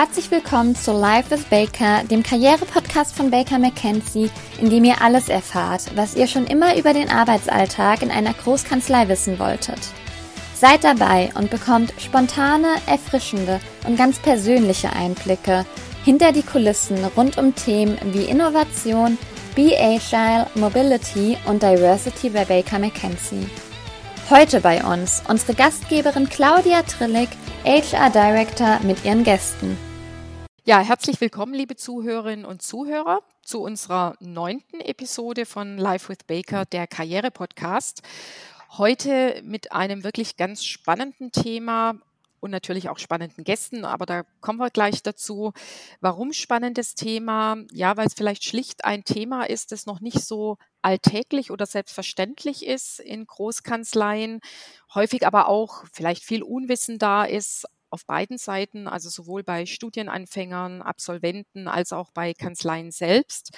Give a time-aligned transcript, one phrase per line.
[0.00, 5.28] Herzlich willkommen zu Life with Baker, dem Karriere-Podcast von Baker McKenzie, in dem ihr alles
[5.28, 9.80] erfahrt, was ihr schon immer über den Arbeitsalltag in einer Großkanzlei wissen wolltet.
[10.54, 13.58] Seid dabei und bekommt spontane, erfrischende
[13.88, 15.66] und ganz persönliche Einblicke
[16.04, 19.18] hinter die Kulissen rund um Themen wie Innovation,
[19.56, 23.50] Be Agile, Mobility und Diversity bei Baker McKenzie.
[24.30, 27.30] Heute bei uns unsere Gastgeberin Claudia Trillig,
[27.64, 29.87] HR Director mit ihren Gästen.
[30.68, 36.66] Ja, herzlich willkommen, liebe Zuhörerinnen und Zuhörer, zu unserer neunten Episode von Live with Baker,
[36.66, 38.02] der Karriere-Podcast.
[38.76, 41.94] Heute mit einem wirklich ganz spannenden Thema
[42.40, 45.54] und natürlich auch spannenden Gästen, aber da kommen wir gleich dazu.
[46.02, 47.56] Warum spannendes Thema?
[47.72, 52.66] Ja, weil es vielleicht schlicht ein Thema ist, das noch nicht so alltäglich oder selbstverständlich
[52.66, 54.40] ist in Großkanzleien,
[54.94, 60.82] häufig aber auch vielleicht viel Unwissen da ist auf beiden Seiten, also sowohl bei Studienanfängern,
[60.82, 63.56] Absolventen als auch bei Kanzleien selbst.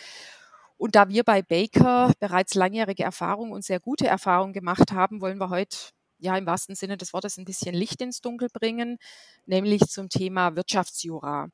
[0.76, 5.38] Und da wir bei Baker bereits langjährige Erfahrung und sehr gute Erfahrungen gemacht haben, wollen
[5.38, 5.76] wir heute
[6.18, 8.98] ja im wahrsten Sinne des Wortes ein bisschen Licht ins Dunkel bringen,
[9.46, 11.48] nämlich zum Thema Wirtschaftsjura.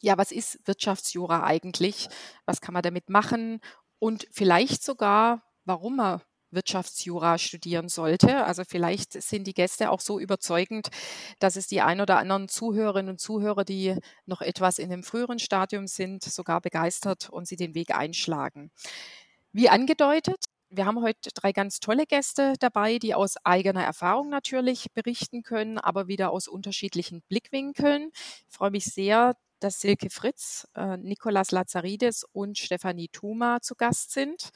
[0.00, 2.08] Ja, was ist Wirtschaftsjura eigentlich?
[2.46, 3.60] Was kann man damit machen?
[3.98, 6.20] Und vielleicht sogar, warum man
[6.54, 8.44] Wirtschaftsjura studieren sollte.
[8.44, 10.88] Also vielleicht sind die Gäste auch so überzeugend,
[11.38, 13.96] dass es die ein oder anderen Zuhörerinnen und Zuhörer, die
[14.26, 18.70] noch etwas in dem früheren Stadium sind, sogar begeistert und sie den Weg einschlagen.
[19.52, 24.92] Wie angedeutet, wir haben heute drei ganz tolle Gäste dabei, die aus eigener Erfahrung natürlich
[24.92, 28.10] berichten können, aber wieder aus unterschiedlichen Blickwinkeln.
[28.14, 34.10] Ich freue mich sehr, dass Silke Fritz, äh, Nikolas Lazaridis und Stefanie Thuma zu Gast
[34.10, 34.50] sind.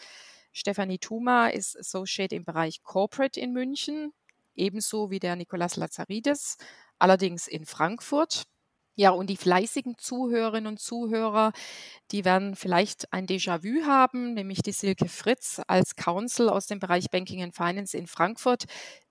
[0.58, 4.12] Stefanie Thuma ist Associate im Bereich Corporate in München,
[4.56, 6.56] ebenso wie der Nikolas Lazaridis,
[6.98, 8.44] allerdings in Frankfurt.
[9.00, 11.52] Ja, und die fleißigen Zuhörerinnen und Zuhörer,
[12.10, 17.08] die werden vielleicht ein Déjà-vu haben, nämlich die Silke Fritz als Counsel aus dem Bereich
[17.08, 18.64] Banking and Finance in Frankfurt.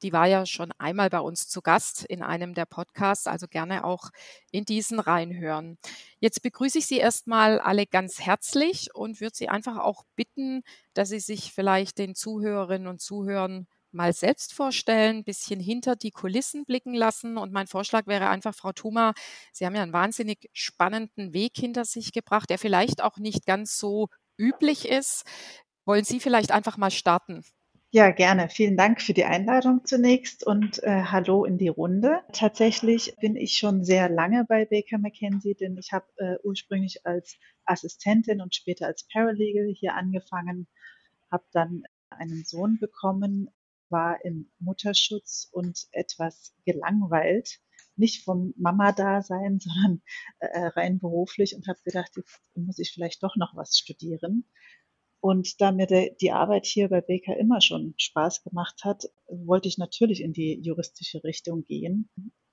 [0.04, 3.86] Die war ja schon einmal bei uns zu Gast in einem der Podcasts, also gerne
[3.86, 4.10] auch
[4.52, 5.78] in diesen reinhören.
[6.20, 10.64] Jetzt begrüße ich Sie erstmal alle ganz herzlich und würde Sie einfach auch bitten,
[10.96, 16.12] dass Sie sich vielleicht den Zuhörerinnen und Zuhörern mal selbst vorstellen, ein bisschen hinter die
[16.12, 17.38] Kulissen blicken lassen.
[17.38, 19.14] Und mein Vorschlag wäre einfach, Frau Thuma,
[19.52, 23.78] Sie haben ja einen wahnsinnig spannenden Weg hinter sich gebracht, der vielleicht auch nicht ganz
[23.78, 25.24] so üblich ist.
[25.86, 27.44] Wollen Sie vielleicht einfach mal starten?
[27.92, 28.50] Ja, gerne.
[28.50, 32.20] Vielen Dank für die Einladung zunächst und äh, hallo in die Runde.
[32.34, 37.38] Tatsächlich bin ich schon sehr lange bei Baker McKenzie, denn ich habe äh, ursprünglich als
[37.64, 40.68] Assistentin und später als Paralegal hier angefangen,
[41.32, 43.50] habe dann einen Sohn bekommen
[43.90, 47.60] war im Mutterschutz und etwas gelangweilt.
[47.96, 50.02] Nicht vom Mama-Dasein, sondern
[50.40, 54.50] äh, rein beruflich und habe gedacht, jetzt muss ich vielleicht doch noch was studieren.
[55.20, 59.68] Und da mir de, die Arbeit hier bei Baker immer schon Spaß gemacht hat, wollte
[59.68, 62.10] ich natürlich in die juristische Richtung gehen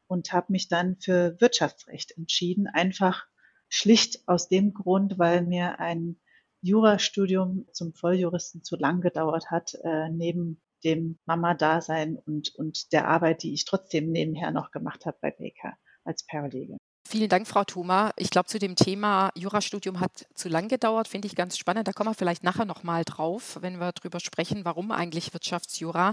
[0.07, 2.67] und habe mich dann für Wirtschaftsrecht entschieden.
[2.67, 3.27] Einfach
[3.69, 6.17] schlicht aus dem Grund, weil mir ein
[6.63, 13.43] Jurastudium zum Volljuristen zu lang gedauert hat, äh, neben dem Mama-Dasein und, und der Arbeit,
[13.43, 16.79] die ich trotzdem nebenher noch gemacht habe bei Baker als Paralegal.
[17.07, 18.13] Vielen Dank, Frau Thoma.
[18.17, 21.87] Ich glaube, zu dem Thema Jurastudium hat zu lang gedauert, finde ich ganz spannend.
[21.87, 26.13] Da kommen wir vielleicht nachher nochmal drauf, wenn wir darüber sprechen, warum eigentlich Wirtschaftsjura.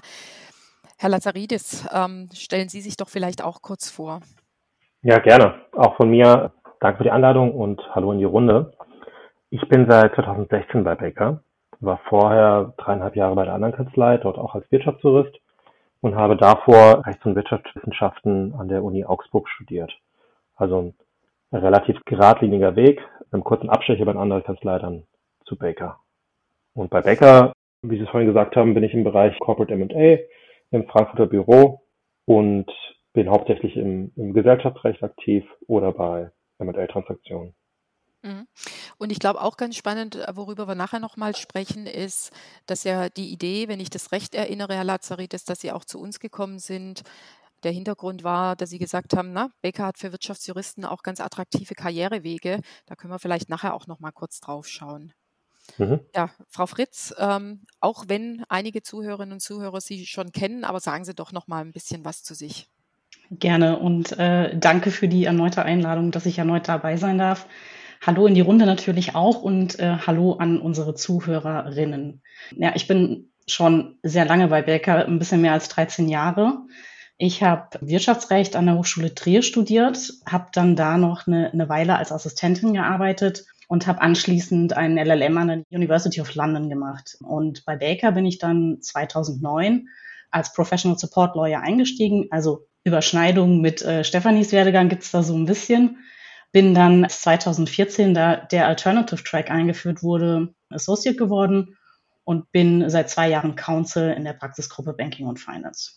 [0.98, 4.20] Herr Lazaridis, ähm, stellen Sie sich doch vielleicht auch kurz vor.
[5.02, 5.56] Ja, gerne.
[5.72, 8.74] Auch von mir danke für die Einladung und hallo in die Runde.
[9.50, 11.42] Ich bin seit 2016 bei Baker
[11.82, 15.36] war vorher dreieinhalb Jahre bei der anderen Kanzlei, dort auch als Wirtschaftsjurist
[16.02, 19.92] und habe davor Rechts- und Wirtschaftswissenschaften an der Uni Augsburg studiert.
[20.56, 20.94] Also
[21.52, 25.04] ein relativ geradliniger Weg, einem kurzen Abstecher bei einer anderen Kanzlei dann
[25.46, 26.00] zu Baker.
[26.74, 30.20] Und bei Baker, wie Sie es vorhin gesagt haben, bin ich im Bereich Corporate M&A
[30.72, 31.82] im Frankfurter Büro
[32.26, 32.72] und
[33.14, 37.54] bin hauptsächlich im, im Gesellschaftsrecht aktiv oder bei M&A-Transaktionen.
[38.24, 38.48] Mhm.
[38.98, 42.32] Und ich glaube auch ganz spannend, äh, worüber wir nachher nochmal sprechen, ist,
[42.68, 46.00] dass ja die Idee, wenn ich das recht erinnere, Herr Lazarides, dass Sie auch zu
[46.00, 47.02] uns gekommen sind.
[47.64, 51.76] Der Hintergrund war, dass Sie gesagt haben, na, Becker hat für Wirtschaftsjuristen auch ganz attraktive
[51.76, 52.62] Karrierewege.
[52.86, 55.14] Da können wir vielleicht nachher auch nochmal kurz drauf schauen.
[55.78, 56.00] Mhm.
[56.16, 61.06] Ja, Frau Fritz, ähm, auch wenn einige Zuhörerinnen und Zuhörer Sie schon kennen, aber sagen
[61.06, 62.68] Sie doch nochmal ein bisschen was zu sich.
[63.32, 67.48] Gerne und äh, danke für die erneute Einladung, dass ich erneut dabei sein darf.
[68.04, 72.24] Hallo in die Runde natürlich auch und äh, hallo an unsere Zuhörerinnen.
[72.58, 76.62] Ja, ich bin schon sehr lange bei Baker, ein bisschen mehr als 13 Jahre.
[77.20, 81.96] Ich habe Wirtschaftsrecht an der Hochschule Trier studiert, habe dann da noch eine, eine Weile
[81.96, 87.18] als Assistentin gearbeitet und habe anschließend einen LLM an der University of London gemacht.
[87.22, 89.88] Und bei Baker bin ich dann 2009
[90.32, 92.30] als Professional Support Lawyer eingestiegen.
[92.32, 96.00] Also Überschneidungen mit äh, Stefanis Werdegang gibt es da so ein bisschen.
[96.52, 101.78] Bin dann 2014, da der Alternative Track eingeführt wurde, Associate geworden
[102.24, 105.94] und bin seit zwei Jahren Counsel in der Praxisgruppe Banking und Finance.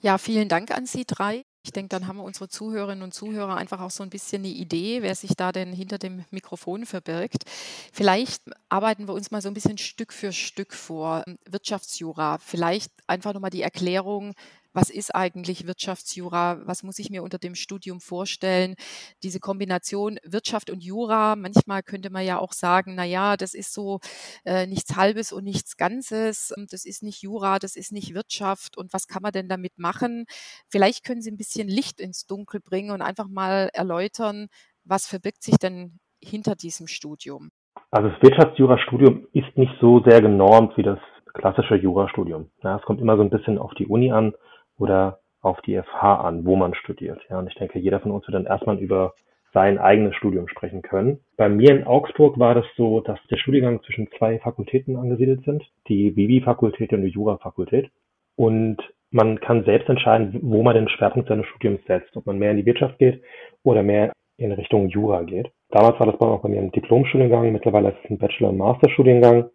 [0.00, 1.44] Ja, vielen Dank an Sie drei.
[1.62, 5.02] Ich denke, dann haben unsere Zuhörerinnen und Zuhörer einfach auch so ein bisschen eine Idee,
[5.02, 7.44] wer sich da denn hinter dem Mikrofon verbirgt.
[7.92, 11.22] Vielleicht arbeiten wir uns mal so ein bisschen Stück für Stück vor.
[11.46, 14.34] Wirtschaftsjura, vielleicht einfach nochmal die Erklärung,
[14.72, 18.74] was ist eigentlich Wirtschaftsjura, was muss ich mir unter dem Studium vorstellen.
[19.22, 23.72] Diese Kombination Wirtschaft und Jura, manchmal könnte man ja auch sagen, na ja, das ist
[23.72, 24.00] so
[24.44, 28.92] äh, nichts Halbes und nichts Ganzes, das ist nicht Jura, das ist nicht Wirtschaft und
[28.92, 30.26] was kann man denn damit machen?
[30.68, 34.48] Vielleicht können Sie ein bisschen Licht ins Dunkel bringen und einfach mal erläutern,
[34.84, 37.50] was verbirgt sich denn hinter diesem Studium?
[37.90, 40.98] Also das Wirtschaftsjurastudium ist nicht so sehr genormt wie das
[41.32, 42.50] klassische Jurastudium.
[42.62, 44.34] Ja, es kommt immer so ein bisschen auf die Uni an
[44.80, 47.20] oder auf die FH an, wo man studiert.
[47.30, 49.14] Ja, und ich denke, jeder von uns wird dann erstmal über
[49.52, 51.20] sein eigenes Studium sprechen können.
[51.36, 55.64] Bei mir in Augsburg war das so, dass der Studiengang zwischen zwei Fakultäten angesiedelt sind,
[55.88, 57.90] die Vivi-Fakultät und die Jura-Fakultät.
[58.36, 58.78] Und
[59.10, 62.58] man kann selbst entscheiden, wo man den Schwerpunkt seines Studiums setzt, ob man mehr in
[62.58, 63.22] die Wirtschaft geht
[63.64, 65.50] oder mehr in Richtung Jura geht.
[65.70, 69.50] Damals war das bei mir ein Diplomstudiengang, mittlerweile ist es ein Bachelor- und Masterstudiengang.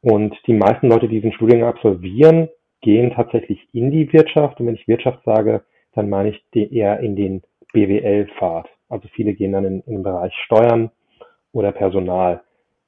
[0.00, 2.48] Und die meisten Leute, die diesen Studiengang absolvieren,
[2.84, 4.60] gehen tatsächlich in die Wirtschaft.
[4.60, 5.64] Und wenn ich Wirtschaft sage,
[5.94, 7.42] dann meine ich die eher in den
[7.72, 8.68] BWL-Pfad.
[8.88, 10.90] Also viele gehen dann in, in den Bereich Steuern
[11.52, 12.42] oder Personal.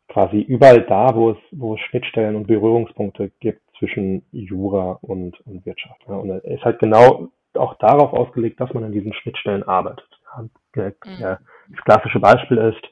[0.08, 5.64] Quasi überall da, wo es, wo es Schnittstellen und Berührungspunkte gibt zwischen Jura und, und
[5.64, 6.00] Wirtschaft.
[6.06, 10.08] Ja, und es ist halt genau auch darauf ausgelegt, dass man an diesen Schnittstellen arbeitet.
[11.19, 11.75] Ja, mhm.
[11.75, 12.82] das klassische Beispiel ist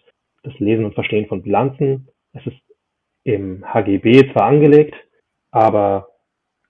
[0.42, 2.08] das Lesen und Verstehen von Bilanzen.
[2.32, 2.56] Es ist
[3.24, 4.94] im HGB zwar angelegt,
[5.50, 6.08] aber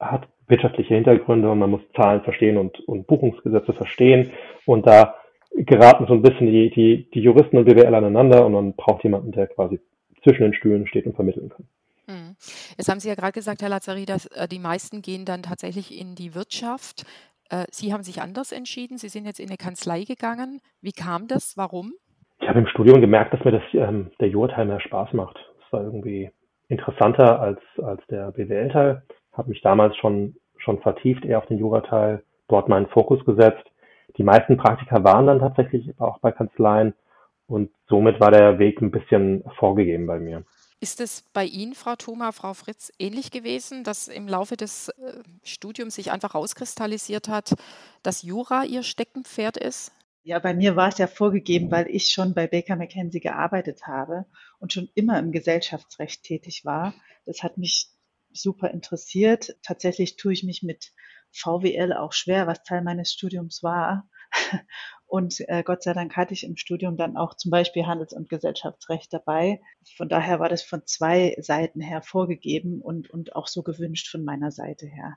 [0.00, 4.32] hat wirtschaftliche Hintergründe und man muss Zahlen verstehen und, und Buchungsgesetze verstehen.
[4.66, 5.14] Und da
[5.54, 9.32] geraten so ein bisschen die, die, die Juristen und BWL aneinander und man braucht jemanden,
[9.32, 9.80] der quasi
[10.22, 11.66] zwischen den Stühlen steht und vermitteln kann.
[12.06, 12.36] Hm.
[12.76, 15.98] Jetzt haben Sie ja gerade gesagt, Herr Lazari, dass äh, die meisten gehen dann tatsächlich
[15.98, 17.04] in die Wirtschaft.
[17.48, 18.98] Äh, Sie haben sich anders entschieden.
[18.98, 20.60] Sie sind jetzt in eine Kanzlei gegangen.
[20.82, 21.56] Wie kam das?
[21.56, 21.94] Warum?
[22.40, 25.38] Ich habe im Studium gemerkt, dass mir das, ähm, der Jura-Teil mehr Spaß macht.
[25.64, 26.30] Es war irgendwie
[26.68, 29.02] interessanter als, als der BWL-Teil
[29.34, 33.64] habe mich damals schon, schon vertieft eher auf den Jurateil, dort meinen Fokus gesetzt.
[34.16, 36.94] Die meisten Praktika waren dann tatsächlich auch bei Kanzleien
[37.46, 40.44] und somit war der Weg ein bisschen vorgegeben bei mir.
[40.80, 45.22] Ist es bei Ihnen, Frau Thoma, Frau Fritz, ähnlich gewesen, dass im Laufe des äh,
[45.42, 47.54] Studiums sich einfach rauskristallisiert hat,
[48.02, 49.92] dass Jura Ihr Steckenpferd ist?
[50.24, 54.26] Ja, bei mir war es ja vorgegeben, weil ich schon bei Baker McKenzie gearbeitet habe
[54.58, 56.94] und schon immer im Gesellschaftsrecht tätig war.
[57.26, 57.88] Das hat mich
[58.34, 59.56] super interessiert.
[59.62, 60.92] Tatsächlich tue ich mich mit
[61.32, 64.08] VWL auch schwer, was Teil meines Studiums war.
[65.06, 68.28] Und äh, Gott sei Dank hatte ich im Studium dann auch zum Beispiel Handels- und
[68.28, 69.60] Gesellschaftsrecht dabei.
[69.96, 74.24] Von daher war das von zwei Seiten her vorgegeben und, und auch so gewünscht von
[74.24, 75.16] meiner Seite her.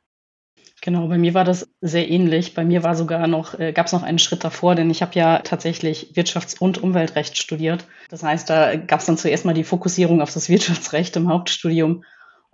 [0.81, 2.53] Genau, bei mir war das sehr ähnlich.
[2.53, 5.15] Bei mir war sogar noch, äh, gab es noch einen Schritt davor, denn ich habe
[5.15, 7.87] ja tatsächlich Wirtschafts- und Umweltrecht studiert.
[8.09, 12.03] Das heißt, da gab es dann zuerst mal die Fokussierung auf das Wirtschaftsrecht im Hauptstudium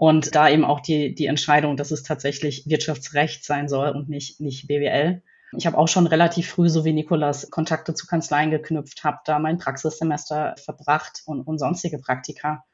[0.04, 4.42] und da eben auch die, die Entscheidung, dass es tatsächlich Wirtschaftsrecht sein soll und nicht,
[4.42, 5.24] nicht BWL.
[5.56, 9.40] Ich habe auch schon relativ früh, so wie Nikolas, Kontakte zu Kanzleien geknüpft, habe da
[9.40, 12.66] mein Praxissemester verbracht und, und sonstige Praktika.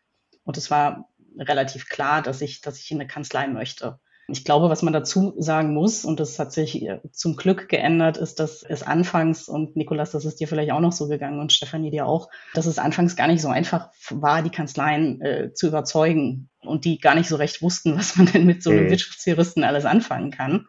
[0.44, 1.08] Und es war
[1.38, 4.00] relativ klar, dass ich, dass ich in eine Kanzlei möchte.
[4.32, 8.18] Ich glaube, was man dazu sagen muss, und das hat sich äh, zum Glück geändert,
[8.18, 11.54] ist, dass es anfangs, und Nikolas, das ist dir vielleicht auch noch so gegangen und
[11.54, 15.68] Stefanie dir auch, dass es anfangs gar nicht so einfach war, die Kanzleien äh, zu
[15.68, 18.90] überzeugen und die gar nicht so recht wussten, was man denn mit so einem mhm.
[18.90, 20.68] Wirtschaftsjuristen alles anfangen kann.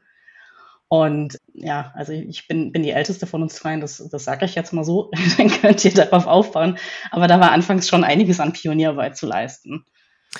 [0.93, 4.57] Und ja, also ich bin, bin die älteste von uns dreien, das, das sage ich
[4.57, 6.79] jetzt mal so, dann könnt ihr darauf aufbauen.
[7.13, 9.85] Aber da war anfangs schon einiges an Pionierarbeit zu leisten.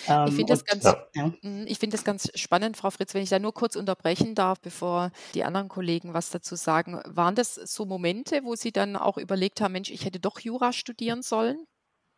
[0.09, 1.33] Ähm, ich finde das, ganz, ja.
[1.43, 4.61] Mhm, ich find das ganz spannend, Frau Fritz, wenn ich da nur kurz unterbrechen darf,
[4.61, 7.01] bevor die anderen Kollegen was dazu sagen.
[7.07, 10.73] Waren das so Momente, wo Sie dann auch überlegt haben, Mensch, ich hätte doch Jura
[10.73, 11.65] studieren sollen?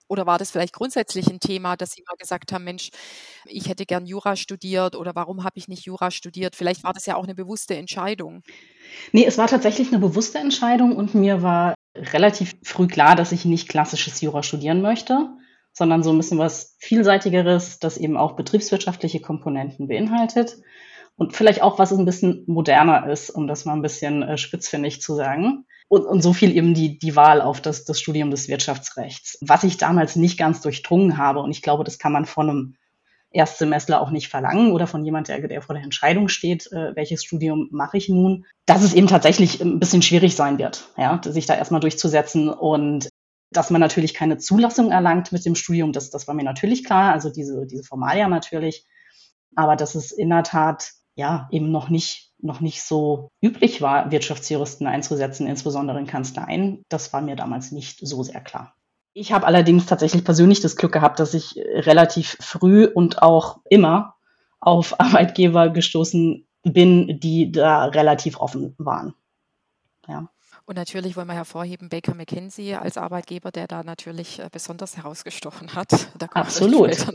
[0.08, 2.90] Oder war das vielleicht grundsätzlich ein Thema, dass Sie mal gesagt haben, Mensch,
[3.46, 6.54] ich hätte gern Jura studiert oder warum habe ich nicht Jura studiert?
[6.54, 8.42] Vielleicht war das ja auch eine bewusste Entscheidung.
[9.12, 13.46] Nee, es war tatsächlich eine bewusste Entscheidung und mir war relativ früh klar, dass ich
[13.46, 15.30] nicht klassisches Jura studieren möchte
[15.72, 20.58] sondern so ein bisschen was Vielseitigeres, das eben auch betriebswirtschaftliche Komponenten beinhaltet.
[21.16, 25.02] und vielleicht auch, was ein bisschen moderner ist, um das mal ein bisschen äh, spitzfindig
[25.02, 25.66] zu sagen.
[25.88, 29.62] Und, und so viel eben die, die Wahl auf das, das Studium des Wirtschaftsrechts, was
[29.62, 31.40] ich damals nicht ganz durchdrungen habe.
[31.40, 32.76] Und ich glaube, das kann man von einem
[33.32, 37.24] Erstsemestler auch nicht verlangen oder von jemand, der, der vor der Entscheidung steht, äh, welches
[37.24, 41.46] Studium mache ich nun, dass es eben tatsächlich ein bisschen schwierig sein wird, ja, sich
[41.46, 43.08] da erstmal durchzusetzen und
[43.52, 47.12] dass man natürlich keine Zulassung erlangt mit dem Studium, das, das war mir natürlich klar,
[47.12, 48.86] also diese, diese Formalia natürlich,
[49.54, 54.10] aber dass es in der Tat ja eben noch nicht, noch nicht so üblich war,
[54.10, 58.74] Wirtschaftsjuristen einzusetzen, insbesondere in Kanzleien, das war mir damals nicht so sehr klar.
[59.14, 64.16] Ich habe allerdings tatsächlich persönlich das Glück gehabt, dass ich relativ früh und auch immer
[64.58, 69.14] auf Arbeitgeber gestoßen bin, die da relativ offen waren.
[70.08, 70.28] Ja.
[70.64, 75.74] Und natürlich wollen wir hervorheben Baker McKenzie als Arbeitgeber, der da natürlich äh, besonders herausgestochen
[75.74, 75.90] hat.
[76.18, 76.94] Da Absolut.
[76.94, 77.12] Später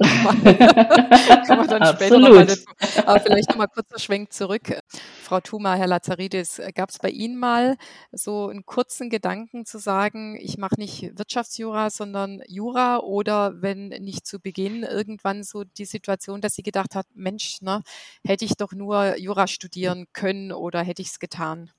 [1.55, 2.57] noch dann später noch mal.
[3.05, 4.77] Aber vielleicht nochmal kurzer Schwenk zurück.
[5.23, 7.77] Frau Thuma, Herr Lazaridis, gab es bei Ihnen mal
[8.11, 14.27] so einen kurzen Gedanken zu sagen, ich mache nicht Wirtschaftsjura, sondern Jura oder wenn nicht
[14.27, 17.81] zu Beginn irgendwann so die Situation, dass sie gedacht hat, Mensch, ne,
[18.25, 21.71] hätte ich doch nur Jura studieren können oder hätte ich es getan?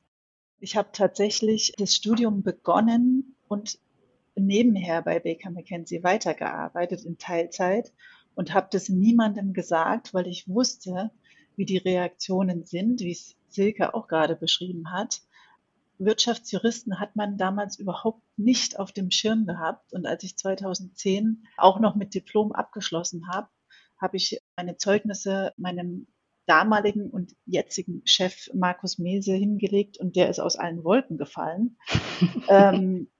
[0.60, 3.78] Ich habe tatsächlich das Studium begonnen und
[4.34, 7.92] nebenher bei Baker McKenzie weitergearbeitet in Teilzeit
[8.34, 11.10] und habe das niemandem gesagt, weil ich wusste,
[11.56, 15.22] wie die Reaktionen sind, wie es Silke auch gerade beschrieben hat.
[15.98, 19.92] Wirtschaftsjuristen hat man damals überhaupt nicht auf dem Schirm gehabt.
[19.92, 23.48] Und als ich 2010 auch noch mit Diplom abgeschlossen habe,
[24.00, 26.06] habe ich meine Zeugnisse meinem
[26.48, 31.76] damaligen und jetzigen Chef Markus Mese hingelegt und der ist aus allen Wolken gefallen.
[32.48, 33.10] ähm,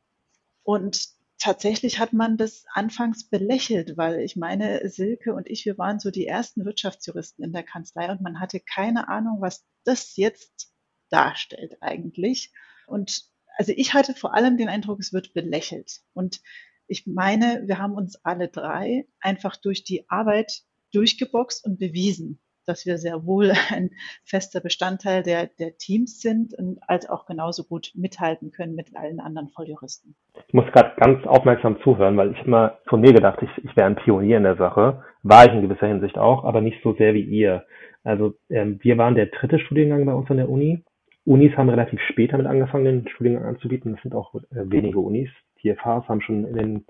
[0.63, 1.09] und
[1.39, 6.11] tatsächlich hat man das anfangs belächelt, weil ich meine, Silke und ich, wir waren so
[6.11, 10.73] die ersten Wirtschaftsjuristen in der Kanzlei und man hatte keine Ahnung, was das jetzt
[11.11, 12.53] darstellt eigentlich.
[12.87, 13.25] Und
[13.57, 16.01] also ich hatte vor allem den Eindruck, es wird belächelt.
[16.13, 16.41] Und
[16.87, 22.87] ich meine, wir haben uns alle drei einfach durch die Arbeit durchgeboxt und bewiesen, dass
[22.87, 23.91] wir sehr wohl ein
[24.25, 29.21] fester Bestandteil der, der Teams sind und als auch genauso gut mithalten können mit allen
[29.21, 30.15] anderen Volljuristen.
[30.47, 33.87] Ich muss gerade ganz aufmerksam zuhören, weil ich immer von mir gedacht, ich, ich wäre
[33.87, 35.03] ein Pionier in der Sache.
[35.23, 37.65] War ich in gewisser Hinsicht auch, aber nicht so sehr wie ihr.
[38.05, 40.85] Also ähm, wir waren der dritte Studiengang bei uns an der Uni.
[41.25, 43.93] Unis haben relativ spät damit angefangen, den Studiengang anzubieten.
[43.93, 45.29] Das sind auch äh, wenige Unis.
[45.63, 46.85] Die FHs haben schon in den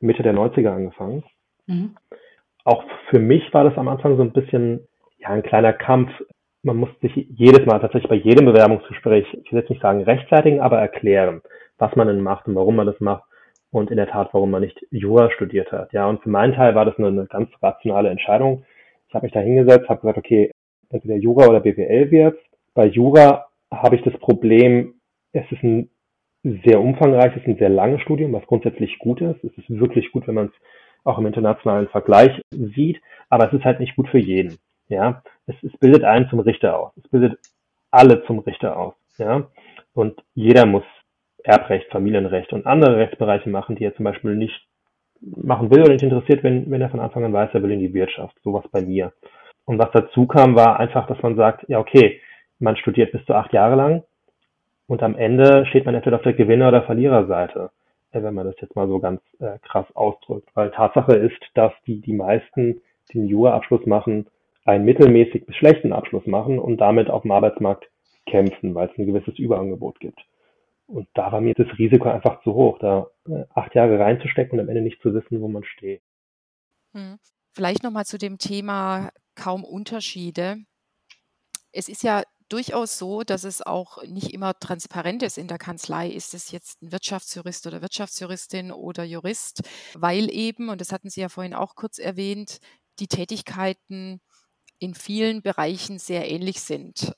[0.00, 1.24] Mitte der 90er angefangen.
[1.66, 1.96] Mhm.
[2.64, 4.86] Auch für mich war das am Anfang so ein bisschen
[5.22, 6.10] ja, ein kleiner Kampf.
[6.62, 10.60] Man muss sich jedes Mal tatsächlich bei jedem Bewerbungsgespräch, ich will jetzt nicht sagen rechtfertigen,
[10.60, 11.42] aber erklären,
[11.78, 13.24] was man denn macht und warum man das macht
[13.70, 15.92] und in der Tat, warum man nicht Jura studiert hat.
[15.92, 18.64] Ja, und für meinen Teil war das eine, eine ganz rationale Entscheidung.
[19.08, 20.50] Ich habe mich da hingesetzt, habe gesagt, okay,
[20.90, 22.38] entweder Jura oder BWL wird.
[22.74, 24.94] Bei Jura habe ich das Problem,
[25.32, 25.90] es ist ein
[26.64, 29.42] sehr umfangreiches, ein sehr langes Studium, was grundsätzlich gut ist.
[29.44, 30.52] Es ist wirklich gut, wenn man es
[31.04, 34.58] auch im internationalen Vergleich sieht, aber es ist halt nicht gut für jeden.
[34.92, 36.92] Ja, es, es bildet einen zum Richter aus.
[37.02, 37.38] Es bildet
[37.90, 38.94] alle zum Richter aus.
[39.16, 39.44] Ja,
[39.94, 40.84] und jeder muss
[41.42, 44.66] Erbrecht, Familienrecht und andere Rechtsbereiche machen, die er zum Beispiel nicht
[45.20, 47.80] machen will oder nicht interessiert, wenn, wenn er von Anfang an weiß, er will in
[47.80, 48.36] die Wirtschaft.
[48.42, 49.12] Sowas bei mir.
[49.64, 52.20] Und was dazu kam, war einfach, dass man sagt, ja, okay,
[52.58, 54.02] man studiert bis zu acht Jahre lang
[54.86, 57.70] und am Ende steht man entweder auf der Gewinner- oder Verliererseite,
[58.10, 60.50] äh, wenn man das jetzt mal so ganz äh, krass ausdrückt.
[60.54, 64.26] Weil Tatsache ist, dass die, die meisten, die einen Jura-Abschluss machen,
[64.64, 67.88] einen mittelmäßig bis schlechten Abschluss machen und damit auf dem Arbeitsmarkt
[68.26, 70.20] kämpfen, weil es ein gewisses Überangebot gibt.
[70.86, 74.64] Und da war mir das Risiko einfach zu hoch, da äh, acht Jahre reinzustecken und
[74.64, 76.02] am Ende nicht zu wissen, wo man steht.
[76.92, 77.18] Hm.
[77.52, 80.58] Vielleicht nochmal zu dem Thema kaum Unterschiede.
[81.72, 86.08] Es ist ja durchaus so, dass es auch nicht immer transparent ist in der Kanzlei,
[86.08, 89.62] ist es jetzt ein Wirtschaftsjurist oder Wirtschaftsjuristin oder Jurist,
[89.94, 92.58] weil eben, und das hatten Sie ja vorhin auch kurz erwähnt,
[92.98, 94.20] die Tätigkeiten
[94.82, 97.14] in vielen Bereichen sehr ähnlich sind.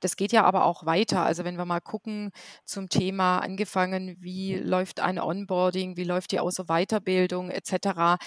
[0.00, 1.24] Das geht ja aber auch weiter.
[1.24, 2.30] Also wenn wir mal gucken
[2.64, 8.18] zum Thema angefangen, wie läuft ein Onboarding, wie läuft die und Weiterbildung etc.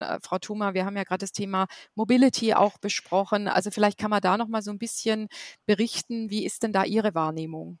[0.00, 3.48] Äh, Frau Thuma, wir haben ja gerade das Thema Mobility auch besprochen.
[3.48, 5.28] Also vielleicht kann man da noch mal so ein bisschen
[5.66, 7.78] berichten, wie ist denn da Ihre Wahrnehmung?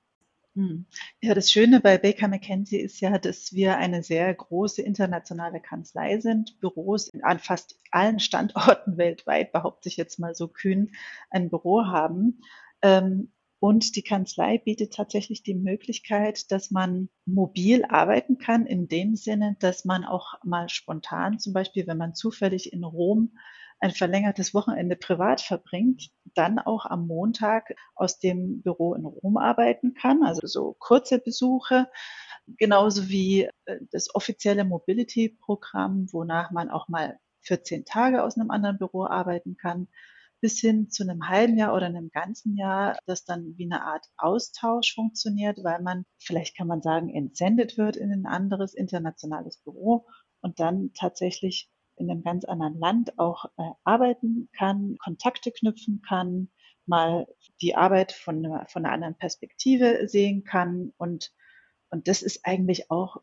[0.56, 0.86] Hm.
[1.22, 6.18] Ja, das Schöne bei Baker McKenzie ist ja, dass wir eine sehr große internationale Kanzlei
[6.18, 10.90] sind, Büros an fast allen Standorten weltweit, behaupte ich jetzt mal so kühn,
[11.30, 12.40] ein Büro haben.
[12.82, 19.14] Ähm, und die Kanzlei bietet tatsächlich die Möglichkeit, dass man mobil arbeiten kann, in dem
[19.16, 23.36] Sinne, dass man auch mal spontan, zum Beispiel, wenn man zufällig in Rom
[23.80, 29.94] ein verlängertes Wochenende privat verbringt, dann auch am Montag aus dem Büro in Rom arbeiten
[29.94, 30.22] kann.
[30.22, 31.88] Also so kurze Besuche,
[32.58, 38.78] genauso wie äh, das offizielle Mobility-Programm, wonach man auch mal 14 Tage aus einem anderen
[38.78, 39.88] Büro arbeiten kann,
[40.40, 44.06] bis hin zu einem halben Jahr oder einem ganzen Jahr, das dann wie eine Art
[44.16, 50.06] Austausch funktioniert, weil man, vielleicht kann man sagen, entsendet wird in ein anderes internationales Büro
[50.40, 51.70] und dann tatsächlich
[52.00, 56.50] in einem ganz anderen Land auch äh, arbeiten kann, Kontakte knüpfen kann,
[56.86, 57.26] mal
[57.60, 60.92] die Arbeit von von einer anderen Perspektive sehen kann.
[60.96, 61.32] Und,
[61.90, 63.18] und das ist eigentlich auch,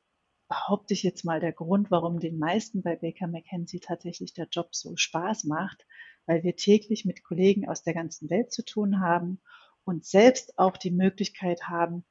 [0.48, 4.70] behaupte ich jetzt mal, der Grund, warum den meisten bei Baker McKenzie tatsächlich der Job
[4.76, 5.86] so Spaß macht,
[6.26, 9.42] weil wir täglich mit Kollegen aus der ganzen Welt zu tun haben
[9.84, 12.06] und selbst auch die Möglichkeit haben,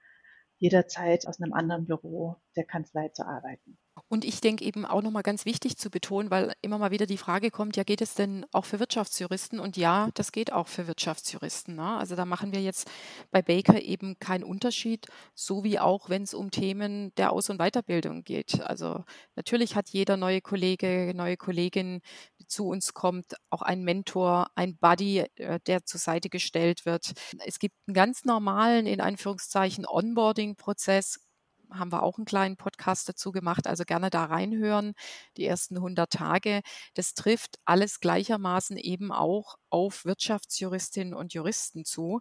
[0.58, 3.78] jederzeit aus einem anderen Büro der Kanzlei zu arbeiten.
[4.08, 7.16] Und ich denke eben auch nochmal ganz wichtig zu betonen, weil immer mal wieder die
[7.16, 9.58] Frage kommt, ja, geht es denn auch für Wirtschaftsjuristen?
[9.58, 11.74] Und ja, das geht auch für Wirtschaftsjuristen.
[11.74, 11.96] Ne?
[11.96, 12.88] Also da machen wir jetzt
[13.32, 17.58] bei Baker eben keinen Unterschied, so wie auch, wenn es um Themen der Aus- und
[17.58, 18.60] Weiterbildung geht.
[18.60, 22.00] Also natürlich hat jeder neue Kollege, neue Kollegin,
[22.38, 27.12] die zu uns kommt, auch einen Mentor, ein Buddy, äh, der zur Seite gestellt wird.
[27.44, 31.25] Es gibt einen ganz normalen, in Anführungszeichen, Onboarding-Prozess,
[31.70, 33.66] haben wir auch einen kleinen Podcast dazu gemacht.
[33.66, 34.94] Also gerne da reinhören,
[35.36, 36.60] die ersten 100 Tage.
[36.94, 42.20] Das trifft alles gleichermaßen eben auch auf Wirtschaftsjuristinnen und Juristen zu.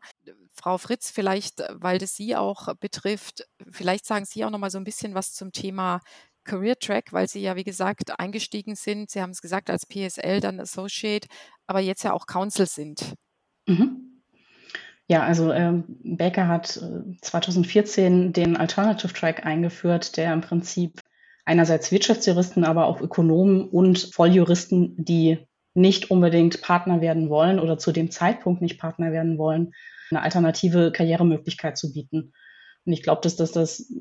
[0.54, 4.78] Frau Fritz, vielleicht, weil das Sie auch betrifft, vielleicht sagen Sie auch noch mal so
[4.78, 6.02] ein bisschen was zum Thema
[6.44, 9.10] Career Track, weil Sie ja, wie gesagt, eingestiegen sind.
[9.10, 11.28] Sie haben es gesagt, als PSL, dann Associate,
[11.68, 13.16] aber jetzt ja auch Counsel sind.
[13.68, 14.05] Mhm.
[15.08, 16.80] Ja, also ähm, Baker hat
[17.22, 21.02] 2014 äh, den Alternative Track eingeführt, der im Prinzip
[21.46, 25.38] einerseits Wirtschaftsjuristen, aber auch Ökonomen und Volljuristen, die
[25.76, 29.74] nicht unbedingt Partner werden wollen oder zu dem Zeitpunkt nicht Partner werden wollen,
[30.10, 32.34] eine alternative Karrieremöglichkeit zu bieten.
[32.86, 33.92] Und ich glaube, dass, dass das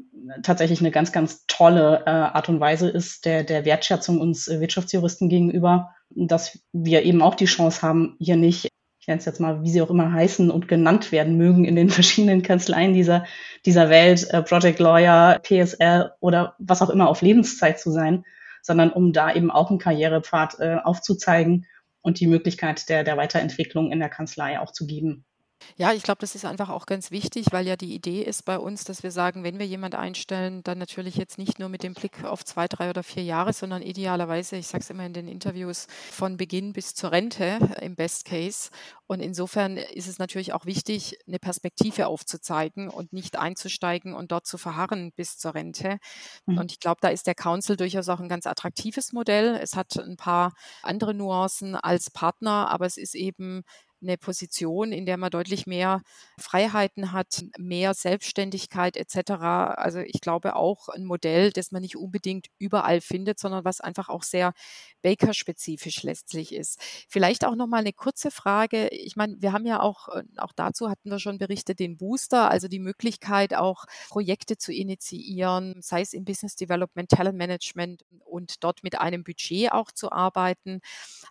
[0.42, 4.60] tatsächlich eine ganz, ganz tolle äh, Art und Weise ist der, der Wertschätzung uns äh,
[4.60, 8.68] Wirtschaftsjuristen gegenüber, dass wir eben auch die Chance haben, hier nicht
[9.04, 11.76] ich nenne es jetzt mal, wie sie auch immer heißen und genannt werden mögen in
[11.76, 13.26] den verschiedenen Kanzleien dieser,
[13.66, 18.24] dieser Welt, äh, Project Lawyer, PSL oder was auch immer auf Lebenszeit zu sein,
[18.62, 21.66] sondern um da eben auch einen Karrierepfad äh, aufzuzeigen
[22.00, 25.26] und die Möglichkeit der, der Weiterentwicklung in der Kanzlei auch zu geben.
[25.76, 28.58] Ja, ich glaube, das ist einfach auch ganz wichtig, weil ja die Idee ist bei
[28.58, 31.94] uns, dass wir sagen, wenn wir jemand einstellen, dann natürlich jetzt nicht nur mit dem
[31.94, 35.28] Blick auf zwei, drei oder vier Jahre, sondern idealerweise, ich sage es immer in den
[35.28, 38.70] Interviews, von Beginn bis zur Rente im Best Case.
[39.06, 44.46] Und insofern ist es natürlich auch wichtig, eine Perspektive aufzuzeigen und nicht einzusteigen und dort
[44.46, 45.98] zu verharren bis zur Rente.
[46.46, 46.58] Mhm.
[46.58, 49.58] Und ich glaube, da ist der Council durchaus auch ein ganz attraktives Modell.
[49.60, 53.62] Es hat ein paar andere Nuancen als Partner, aber es ist eben
[54.04, 56.02] eine Position, in der man deutlich mehr
[56.38, 59.32] Freiheiten hat, mehr Selbstständigkeit etc.
[59.76, 64.08] Also ich glaube auch ein Modell, das man nicht unbedingt überall findet, sondern was einfach
[64.08, 64.52] auch sehr
[65.02, 66.80] Baker-spezifisch letztlich ist.
[67.08, 68.88] Vielleicht auch noch mal eine kurze Frage.
[68.88, 72.50] Ich meine, wir haben ja auch, äh, auch dazu hatten wir schon berichtet, den Booster,
[72.50, 78.64] also die Möglichkeit auch Projekte zu initiieren, sei es im Business Development, Talent Management und
[78.64, 80.80] dort mit einem Budget auch zu arbeiten.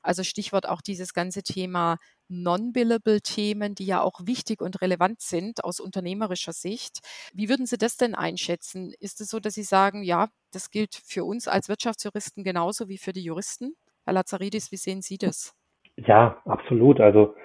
[0.02, 1.98] Also Stichwort auch dieses ganze Thema
[2.30, 7.00] Non-Billable-Themen, die ja auch wichtig und relevant sind aus unternehmerischer Sicht.
[7.34, 8.94] Wie würden Sie das denn einschätzen?
[9.00, 12.98] Ist es so, dass Sie sagen, ja, das gilt für uns als Wirtschaftsjuristen genauso wie
[12.98, 13.76] für die Juristen?
[14.06, 15.54] Herr Lazaridis, wie sehen Sie das?
[15.98, 17.00] Ja, absolut.
[17.00, 17.36] Also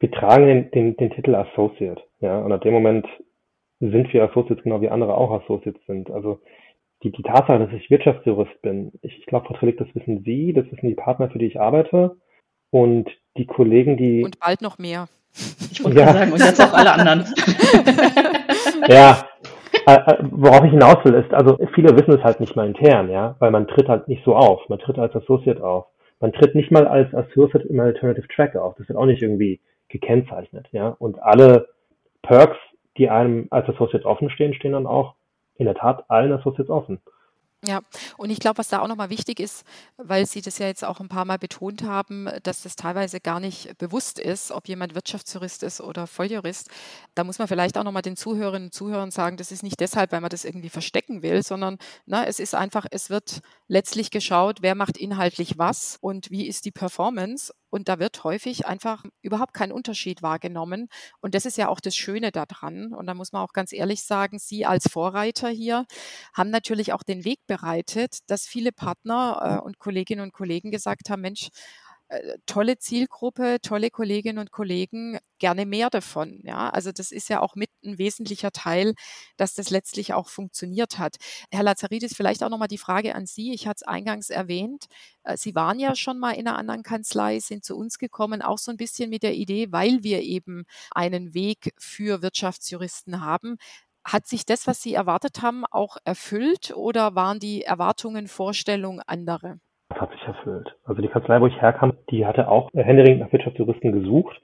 [0.00, 2.02] wir tragen den, den, den Titel Associate.
[2.20, 3.06] Ja, und ab dem Moment
[3.80, 6.10] sind wir Associates genau wie andere auch Associates sind.
[6.10, 6.40] Also
[7.02, 10.52] die, die Tatsache, dass ich Wirtschaftsjurist bin, ich, ich glaube, Frau Trillig, das wissen Sie,
[10.52, 12.16] das wissen die Partner, für die ich arbeite.
[12.74, 14.24] Und die Kollegen, die.
[14.24, 15.06] Und bald noch mehr.
[15.70, 16.12] Ich wollte ja.
[16.12, 17.20] sagen, und jetzt auch alle anderen.
[18.88, 19.28] ja,
[19.86, 23.10] äh, äh, worauf ich hinaus will, ist, also viele wissen es halt nicht mal intern,
[23.10, 24.68] ja, weil man tritt halt nicht so auf.
[24.68, 25.86] Man tritt als Associate auf.
[26.18, 28.74] Man tritt nicht mal als Associate im Alternative Track auf.
[28.76, 30.96] Das wird auch nicht irgendwie gekennzeichnet, ja.
[30.98, 31.68] Und alle
[32.22, 32.56] Perks,
[32.98, 35.14] die einem als Associate offen stehen, stehen dann auch
[35.58, 36.98] in der Tat allen Associates offen.
[37.66, 37.80] Ja,
[38.18, 39.64] und ich glaube, was da auch nochmal wichtig ist,
[39.96, 43.40] weil Sie das ja jetzt auch ein paar Mal betont haben, dass das teilweise gar
[43.40, 46.68] nicht bewusst ist, ob jemand Wirtschaftsjurist ist oder Volljurist.
[47.14, 50.12] Da muss man vielleicht auch nochmal den Zuhörerinnen und Zuhörern sagen, das ist nicht deshalb,
[50.12, 54.10] weil man das irgendwie verstecken will, sondern na, ne, es ist einfach, es wird letztlich
[54.10, 57.54] geschaut, wer macht inhaltlich was und wie ist die Performance.
[57.74, 60.86] Und da wird häufig einfach überhaupt kein Unterschied wahrgenommen.
[61.20, 62.92] Und das ist ja auch das Schöne daran.
[62.94, 65.84] Und da muss man auch ganz ehrlich sagen, Sie als Vorreiter hier
[66.34, 71.10] haben natürlich auch den Weg bereitet, dass viele Partner äh, und Kolleginnen und Kollegen gesagt
[71.10, 71.48] haben, Mensch,
[72.46, 76.40] tolle Zielgruppe, tolle Kolleginnen und Kollegen, gerne mehr davon.
[76.44, 78.94] Ja, also das ist ja auch mit ein wesentlicher Teil,
[79.36, 81.16] dass das letztlich auch funktioniert hat.
[81.50, 83.52] Herr Lazaridis, vielleicht auch nochmal die Frage an Sie.
[83.52, 84.86] Ich hatte es eingangs erwähnt.
[85.24, 88.58] Äh, Sie waren ja schon mal in einer anderen Kanzlei, sind zu uns gekommen, auch
[88.58, 93.56] so ein bisschen mit der Idee, weil wir eben einen Weg für Wirtschaftsjuristen haben.
[94.04, 99.58] Hat sich das, was Sie erwartet haben, auch erfüllt oder waren die Erwartungen, Vorstellungen andere?
[99.94, 100.74] Das hat sich erfüllt.
[100.84, 104.40] Also die Kanzlei, wo ich herkam, die hatte auch händeringend nach Wirtschaftsjuristen gesucht,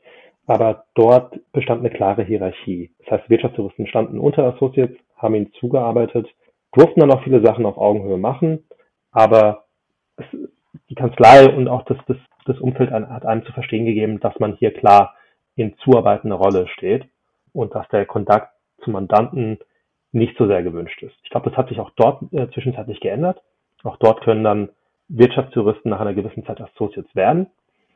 [0.46, 2.92] aber dort bestand eine klare Hierarchie.
[3.00, 6.28] Das heißt, Wirtschaftsjuristen standen unter Associates, haben ihnen zugearbeitet,
[6.72, 8.64] durften dann auch viele Sachen auf Augenhöhe machen,
[9.10, 9.64] aber
[10.16, 10.26] es,
[10.88, 14.54] die Kanzlei und auch das, das, das Umfeld hat einem zu verstehen gegeben, dass man
[14.54, 15.14] hier klar
[15.56, 17.06] in zuarbeitender Rolle steht
[17.52, 18.52] und dass der Kontakt
[18.84, 19.58] zum Mandanten
[20.12, 21.16] nicht so sehr gewünscht ist.
[21.24, 23.42] Ich glaube, das hat sich auch dort äh, zwischenzeitlich geändert.
[23.82, 24.68] Auch dort können dann
[25.10, 27.48] Wirtschaftsjuristen nach einer gewissen Zeit Associates werden.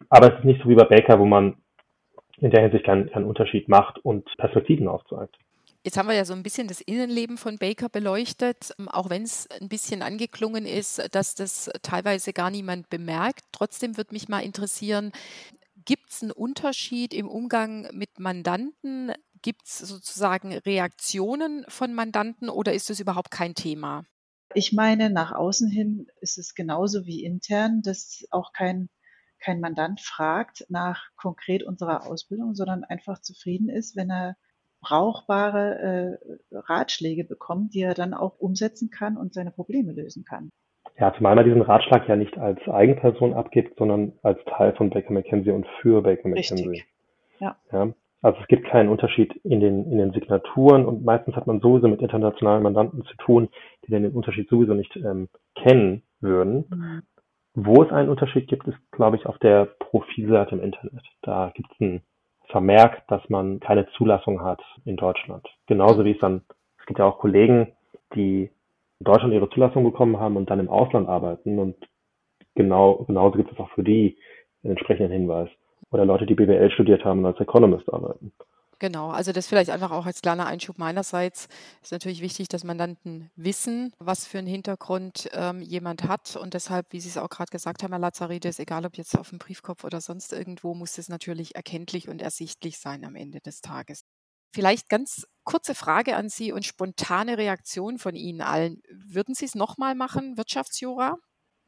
[0.09, 1.57] Aber es ist nicht so wie bei Baker, wo man
[2.39, 5.39] in der Hinsicht keinen, keinen Unterschied macht und Perspektiven aufzeigt.
[5.85, 9.47] Jetzt haben wir ja so ein bisschen das Innenleben von Baker beleuchtet, auch wenn es
[9.61, 13.43] ein bisschen angeklungen ist, dass das teilweise gar niemand bemerkt.
[13.53, 15.13] Trotzdem würde mich mal interessieren,
[15.85, 19.13] gibt es einen Unterschied im Umgang mit Mandanten?
[19.43, 24.07] Gibt es sozusagen Reaktionen von Mandanten oder ist das überhaupt kein Thema?
[24.55, 28.89] Ich meine, nach außen hin ist es genauso wie intern, dass auch kein,
[29.39, 34.37] kein Mandant fragt nach konkret unserer Ausbildung, sondern einfach zufrieden ist, wenn er
[34.81, 36.19] brauchbare
[36.53, 40.51] äh, Ratschläge bekommt, die er dann auch umsetzen kann und seine Probleme lösen kann.
[40.99, 45.13] Ja, zumal man diesen Ratschlag ja nicht als Eigenperson abgibt, sondern als Teil von Baker
[45.13, 46.69] McKenzie und für Baker McKenzie.
[46.69, 46.87] Richtig.
[47.41, 47.57] Ja.
[47.73, 47.93] ja.
[48.25, 51.89] Also es gibt keinen Unterschied in den, in den Signaturen und meistens hat man sowieso
[51.89, 53.51] mit internationalen Mandanten zu tun,
[53.85, 56.65] die dann den Unterschied sowieso nicht ähm, kennen würden.
[56.71, 57.03] Mhm.
[57.53, 61.03] Wo es einen Unterschied gibt, ist, glaube ich, auf der Profilseite im Internet.
[61.21, 62.01] Da gibt es einen
[62.47, 65.47] Vermerk, dass man keine Zulassung hat in Deutschland.
[65.67, 66.41] Genauso wie es dann,
[66.81, 67.75] es gibt ja auch Kollegen,
[68.15, 68.51] die
[69.01, 71.77] in Deutschland ihre Zulassung bekommen haben und dann im Ausland arbeiten und
[72.55, 74.17] genau, genauso gibt es auch für die
[74.63, 75.51] einen entsprechenden Hinweis
[75.95, 78.33] oder Leute, die BWL studiert haben und als Economist arbeiten.
[78.81, 81.49] Genau, also das vielleicht einfach auch als kleiner Einschub meinerseits
[81.81, 86.87] ist natürlich wichtig, dass Mandanten wissen, was für einen Hintergrund ähm, jemand hat und deshalb,
[86.91, 89.85] wie Sie es auch gerade gesagt haben, Herr Lazaridis, egal ob jetzt auf dem Briefkopf
[89.85, 94.05] oder sonst irgendwo, muss es natürlich erkenntlich und ersichtlich sein am Ende des Tages.
[94.53, 98.83] Vielleicht ganz kurze Frage an Sie und spontane Reaktion von Ihnen allen.
[98.91, 101.17] Würden Sie es nochmal machen, Wirtschaftsjura?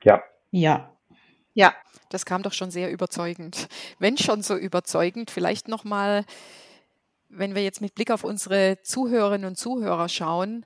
[0.02, 0.22] Ja.
[0.50, 0.95] Ja.
[1.56, 1.74] Ja.
[2.10, 3.68] Das kam doch schon sehr überzeugend.
[3.98, 6.24] Wenn schon so überzeugend, vielleicht nochmal,
[7.28, 10.64] wenn wir jetzt mit Blick auf unsere Zuhörerinnen und Zuhörer schauen,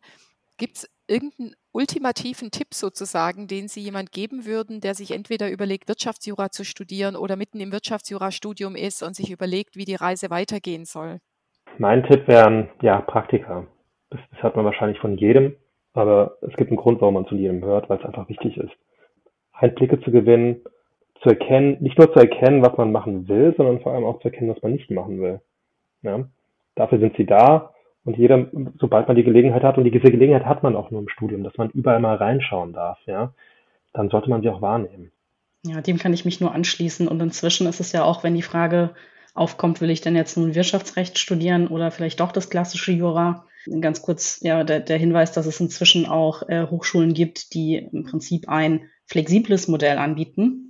[0.58, 5.88] gibt es irgendeinen ultimativen Tipp sozusagen, den Sie jemand geben würden, der sich entweder überlegt,
[5.88, 10.84] Wirtschaftsjura zu studieren oder mitten im Wirtschaftsjura-Studium ist und sich überlegt, wie die Reise weitergehen
[10.84, 11.20] soll?
[11.78, 13.66] Mein Tipp wären, ja, Praktika.
[14.10, 15.56] Das, das hat man wahrscheinlich von jedem,
[15.94, 18.72] aber es gibt einen Grund, warum man zu jedem hört, weil es einfach wichtig ist.
[19.52, 20.62] Einblicke zu gewinnen,
[21.22, 24.28] zu erkennen, nicht nur zu erkennen, was man machen will, sondern vor allem auch zu
[24.28, 25.40] erkennen, was man nicht machen will.
[26.02, 26.28] Ja?
[26.74, 27.72] Dafür sind sie da
[28.04, 28.46] und jeder,
[28.78, 31.56] sobald man die Gelegenheit hat, und diese Gelegenheit hat man auch nur im Studium, dass
[31.58, 33.34] man überall mal reinschauen darf, ja,
[33.92, 35.12] dann sollte man sie auch wahrnehmen.
[35.64, 37.06] Ja, dem kann ich mich nur anschließen.
[37.06, 38.94] Und inzwischen ist es ja auch, wenn die Frage
[39.34, 43.44] aufkommt, will ich denn jetzt nun Wirtschaftsrecht studieren oder vielleicht doch das klassische Jura?
[43.80, 48.04] Ganz kurz, ja, der, der Hinweis, dass es inzwischen auch äh, Hochschulen gibt, die im
[48.04, 50.69] Prinzip ein flexibles Modell anbieten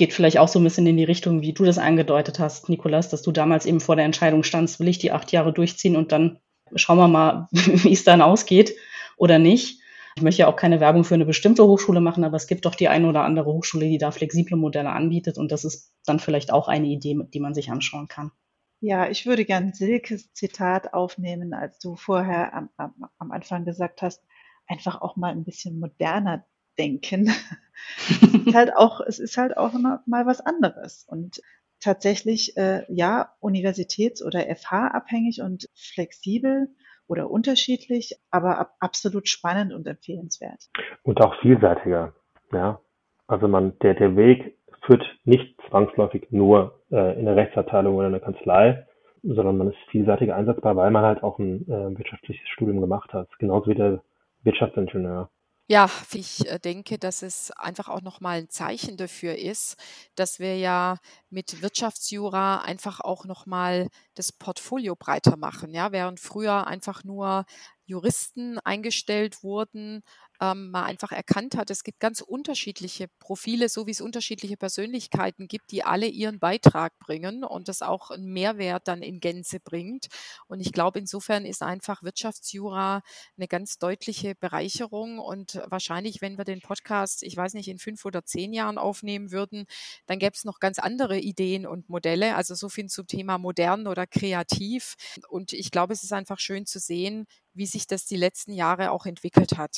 [0.00, 3.10] geht vielleicht auch so ein bisschen in die Richtung, wie du das angedeutet hast, Nikolas,
[3.10, 6.10] dass du damals eben vor der Entscheidung standst, will ich die acht Jahre durchziehen und
[6.10, 6.38] dann
[6.74, 8.74] schauen wir mal, wie es dann ausgeht
[9.18, 9.78] oder nicht.
[10.16, 12.74] Ich möchte ja auch keine Werbung für eine bestimmte Hochschule machen, aber es gibt doch
[12.74, 16.50] die eine oder andere Hochschule, die da flexible Modelle anbietet und das ist dann vielleicht
[16.50, 18.32] auch eine Idee, die man sich anschauen kann.
[18.80, 24.00] Ja, ich würde gern Silkes Zitat aufnehmen, als du vorher am, am, am Anfang gesagt
[24.00, 24.24] hast,
[24.66, 26.46] einfach auch mal ein bisschen moderner
[26.78, 27.30] denken.
[28.10, 31.06] es ist halt auch, es ist halt auch mal was anderes.
[31.08, 31.40] Und
[31.80, 36.68] tatsächlich, äh, ja, universitäts- oder FH-abhängig und flexibel
[37.06, 40.68] oder unterschiedlich, aber ab, absolut spannend und empfehlenswert.
[41.02, 42.14] Und auch vielseitiger,
[42.52, 42.80] ja.
[43.26, 48.12] Also man, der, der Weg führt nicht zwangsläufig nur äh, in der Rechtsabteilung oder in
[48.12, 48.86] der Kanzlei,
[49.22, 53.28] sondern man ist vielseitig einsetzbar, weil man halt auch ein äh, wirtschaftliches Studium gemacht hat.
[53.38, 54.02] Genauso wie der
[54.42, 55.30] Wirtschaftsingenieur.
[55.72, 59.76] Ja, ich äh, denke, dass es einfach auch nochmal ein Zeichen dafür ist,
[60.16, 60.96] dass wir ja
[61.30, 65.72] mit Wirtschaftsjura einfach auch nochmal das Portfolio breiter machen.
[65.72, 67.44] Ja, während früher einfach nur
[67.86, 70.02] Juristen eingestellt wurden,
[70.40, 75.48] ähm, man einfach erkannt hat, es gibt ganz unterschiedliche Profile, so wie es unterschiedliche Persönlichkeiten
[75.48, 80.06] gibt, die alle ihren Beitrag bringen und das auch einen Mehrwert dann in Gänze bringt.
[80.46, 83.02] Und ich glaube, insofern ist einfach Wirtschaftsjura
[83.36, 88.04] eine ganz deutliche Bereicherung und wahrscheinlich, wenn wir den Podcast, ich weiß nicht, in fünf
[88.04, 89.66] oder zehn Jahren aufnehmen würden,
[90.06, 92.36] dann gäbe es noch ganz andere Ideen und Modelle.
[92.36, 94.94] Also so viel zum Thema modern oder kreativ.
[95.28, 98.90] Und ich glaube, es ist einfach schön zu sehen, wie sich das die letzten Jahre
[98.90, 99.76] auch entwickelt hat.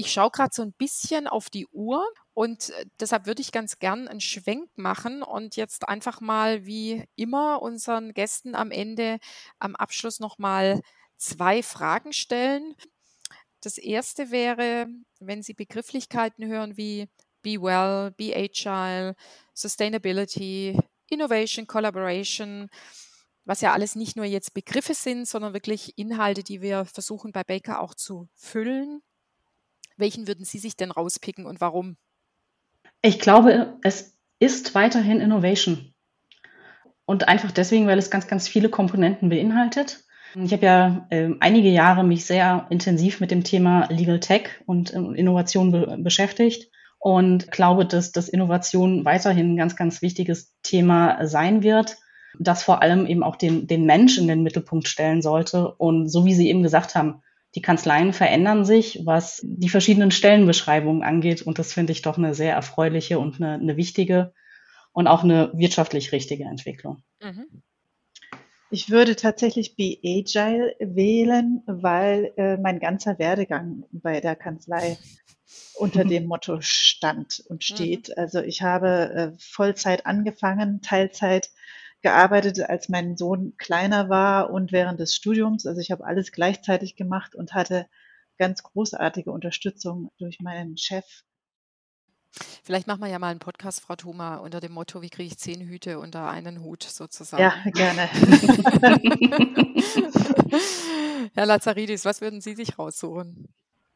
[0.00, 3.80] Ich schaue gerade so ein bisschen auf die Uhr und äh, deshalb würde ich ganz
[3.80, 9.18] gern einen Schwenk machen und jetzt einfach mal wie immer unseren Gästen am Ende
[9.58, 10.82] am Abschluss nochmal
[11.16, 12.76] zwei Fragen stellen.
[13.62, 14.86] Das erste wäre,
[15.18, 17.08] wenn Sie Begrifflichkeiten hören wie
[17.42, 19.16] Be Well, Be Agile,
[19.52, 20.78] Sustainability,
[21.10, 22.68] Innovation, Collaboration,
[23.44, 27.42] was ja alles nicht nur jetzt Begriffe sind, sondern wirklich Inhalte, die wir versuchen bei
[27.42, 29.02] Baker auch zu füllen.
[29.98, 31.96] Welchen würden Sie sich denn rauspicken und warum?
[33.02, 35.92] Ich glaube, es ist weiterhin Innovation.
[37.04, 40.04] Und einfach deswegen, weil es ganz, ganz viele Komponenten beinhaltet.
[40.34, 44.92] Ich habe ja äh, einige Jahre mich sehr intensiv mit dem Thema Legal Tech und
[44.92, 51.26] äh, Innovation be beschäftigt und glaube, dass das Innovation weiterhin ein ganz, ganz wichtiges Thema
[51.26, 51.96] sein wird
[52.38, 55.72] das vor allem eben auch den, den Mensch in den Mittelpunkt stellen sollte.
[55.74, 57.22] Und so wie Sie eben gesagt haben,
[57.54, 61.42] die Kanzleien verändern sich, was die verschiedenen Stellenbeschreibungen angeht.
[61.42, 64.32] Und das finde ich doch eine sehr erfreuliche und eine, eine wichtige
[64.92, 67.02] und auch eine wirtschaftlich richtige Entwicklung.
[67.22, 67.62] Mhm.
[68.70, 74.98] Ich würde tatsächlich Be Agile wählen, weil äh, mein ganzer Werdegang bei der Kanzlei
[75.74, 78.08] unter dem Motto stand und steht.
[78.08, 78.14] Mhm.
[78.18, 81.48] Also ich habe äh, Vollzeit angefangen, Teilzeit
[82.02, 85.66] gearbeitet, als mein Sohn kleiner war und während des Studiums.
[85.66, 87.86] Also ich habe alles gleichzeitig gemacht und hatte
[88.38, 91.04] ganz großartige Unterstützung durch meinen Chef.
[92.62, 95.38] Vielleicht machen wir ja mal einen Podcast, Frau Thoma, unter dem Motto, wie kriege ich
[95.38, 97.42] zehn Hüte unter einen Hut sozusagen.
[97.42, 98.02] Ja, gerne.
[101.34, 103.48] Herr Lazaridis, was würden Sie sich raussuchen?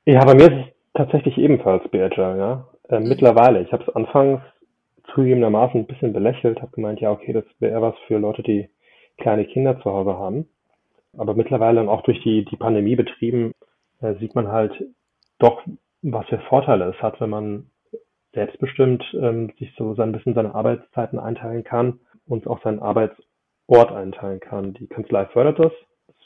[0.07, 2.69] Ja, bei mir ist es tatsächlich ebenfalls Beagile, ja.
[2.88, 3.09] Äh, mhm.
[3.09, 3.62] Mittlerweile.
[3.62, 4.41] Ich habe es anfangs
[5.14, 8.68] zugegebenermaßen ein bisschen belächelt, habe gemeint, ja, okay, das wäre was für Leute, die
[9.18, 10.48] kleine Kinder zu Hause haben.
[11.16, 13.53] Aber mittlerweile und auch durch die, die Pandemie betrieben,
[14.01, 14.72] äh, sieht man halt
[15.38, 15.62] doch,
[16.03, 17.70] was für Vorteile es hat, wenn man
[18.33, 24.40] selbstbestimmt ähm, sich so ein bisschen seine Arbeitszeiten einteilen kann und auch seinen Arbeitsort einteilen
[24.40, 24.75] kann.
[24.75, 25.72] Die Kanzlei fördert das.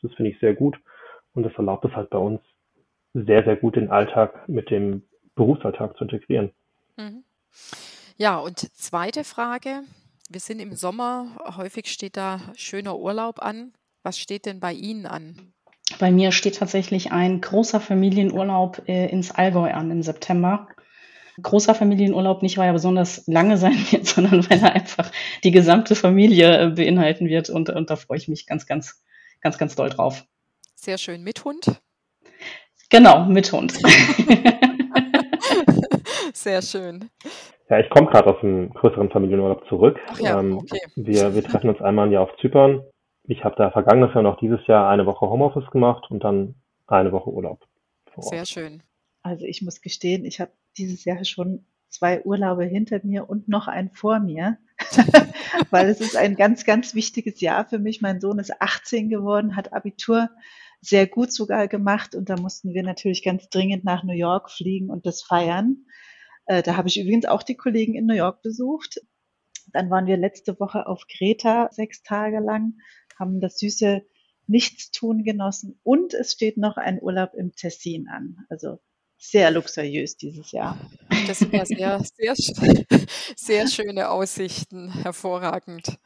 [0.03, 0.79] Das finde ich sehr gut.
[1.35, 2.40] Und das erlaubt es halt bei uns
[3.12, 5.03] sehr, sehr gut, den Alltag mit dem
[5.35, 6.53] Berufsalltag zu integrieren.
[6.96, 7.25] Mhm.
[8.19, 9.83] Ja, und zweite Frage.
[10.31, 11.27] Wir sind im Sommer,
[11.57, 13.73] häufig steht da schöner Urlaub an.
[14.03, 15.53] Was steht denn bei Ihnen an?
[15.99, 20.69] Bei mir steht tatsächlich ein großer Familienurlaub äh, ins Allgäu an im September.
[21.43, 25.13] Großer Familienurlaub nicht, weil er besonders lange sein wird, sondern weil er einfach
[25.45, 27.51] die gesamte Familie äh, beinhalten wird.
[27.51, 29.03] Und, und da freue ich mich ganz, ganz,
[29.43, 30.25] ganz, ganz doll drauf.
[30.75, 31.23] Sehr schön.
[31.23, 31.81] Mit Hund?
[32.89, 33.75] Genau, mit Hund.
[36.37, 37.09] Sehr schön.
[37.70, 39.99] Ja, ich komme gerade aus einem größeren Familienurlaub zurück.
[40.07, 40.79] Ach ja, ähm, okay.
[40.94, 42.85] wir, wir treffen uns einmal im Jahr auf Zypern.
[43.25, 47.11] Ich habe da vergangenes Jahr noch dieses Jahr eine Woche Homeoffice gemacht und dann eine
[47.11, 47.64] Woche Urlaub.
[48.18, 48.83] Sehr schön.
[49.22, 53.66] Also ich muss gestehen, ich habe dieses Jahr schon zwei Urlaube hinter mir und noch
[53.66, 54.59] einen vor mir,
[55.70, 58.03] weil es ist ein ganz, ganz wichtiges Jahr für mich.
[58.03, 60.29] Mein Sohn ist 18 geworden, hat Abitur
[60.83, 64.90] sehr gut sogar gemacht und da mussten wir natürlich ganz dringend nach New York fliegen
[64.90, 65.87] und das feiern.
[66.47, 69.01] Äh, da habe ich übrigens auch die Kollegen in New York besucht.
[69.73, 72.75] Dann waren wir letzte Woche auf Kreta sechs Tage lang,
[73.19, 74.03] haben das süße
[74.47, 78.47] Nichtstun genossen und es steht noch ein Urlaub im Tessin an.
[78.49, 78.79] Also
[79.19, 80.79] sehr luxuriös dieses Jahr.
[81.27, 82.35] Das sind ja sehr, sehr,
[83.37, 85.99] sehr schöne Aussichten, hervorragend.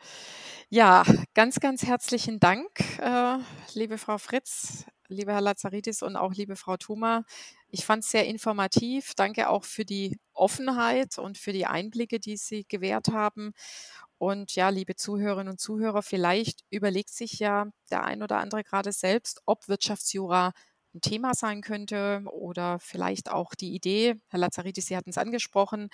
[0.70, 1.02] Ja,
[1.34, 2.68] ganz, ganz herzlichen Dank,
[3.00, 3.38] äh,
[3.74, 7.24] liebe Frau Fritz, lieber Herr Lazaridis und auch liebe Frau Thuma.
[7.68, 9.14] Ich fand es sehr informativ.
[9.14, 13.52] Danke auch für die Offenheit und für die Einblicke, die Sie gewährt haben.
[14.18, 18.92] Und ja, liebe Zuhörerinnen und Zuhörer, vielleicht überlegt sich ja der ein oder andere gerade
[18.92, 20.52] selbst, ob Wirtschaftsjura
[20.94, 25.88] ein Thema sein könnte oder vielleicht auch die Idee, Herr Lazaridis, Sie hatten es angesprochen,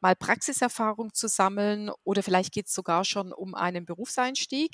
[0.00, 4.72] mal Praxiserfahrung zu sammeln oder vielleicht geht es sogar schon um einen Berufseinstieg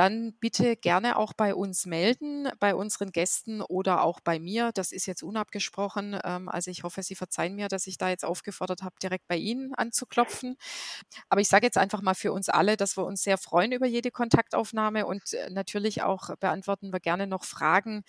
[0.00, 4.70] dann bitte gerne auch bei uns melden, bei unseren Gästen oder auch bei mir.
[4.72, 6.18] Das ist jetzt unabgesprochen.
[6.24, 9.36] Ähm, also ich hoffe, Sie verzeihen mir, dass ich da jetzt aufgefordert habe, direkt bei
[9.36, 10.56] Ihnen anzuklopfen.
[11.28, 13.86] Aber ich sage jetzt einfach mal für uns alle, dass wir uns sehr freuen über
[13.86, 18.02] jede Kontaktaufnahme und äh, natürlich auch beantworten wir gerne noch Fragen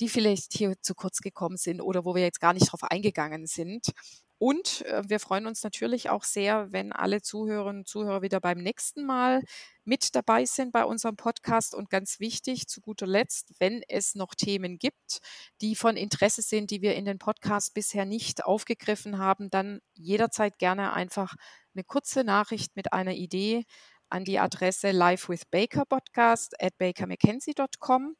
[0.00, 3.46] die vielleicht hier zu kurz gekommen sind oder wo wir jetzt gar nicht drauf eingegangen
[3.46, 3.92] sind.
[4.38, 8.58] Und äh, wir freuen uns natürlich auch sehr, wenn alle Zuhörerinnen und Zuhörer wieder beim
[8.58, 9.42] nächsten Mal
[9.84, 11.74] mit dabei sind bei unserem Podcast.
[11.74, 15.20] Und ganz wichtig, zu guter Letzt, wenn es noch Themen gibt,
[15.60, 20.58] die von Interesse sind, die wir in den Podcast bisher nicht aufgegriffen haben, dann jederzeit
[20.58, 21.36] gerne einfach
[21.74, 23.64] eine kurze Nachricht mit einer Idee
[24.10, 28.16] an die Adresse live with Baker Podcast at bakermckenzie.com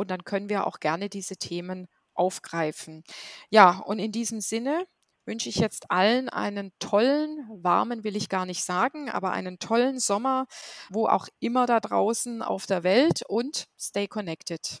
[0.00, 3.04] und dann können wir auch gerne diese Themen aufgreifen.
[3.50, 4.86] Ja, und in diesem Sinne
[5.26, 9.98] wünsche ich jetzt allen einen tollen, warmen will ich gar nicht sagen, aber einen tollen
[10.00, 10.46] Sommer,
[10.90, 14.80] wo auch immer da draußen auf der Welt und stay connected.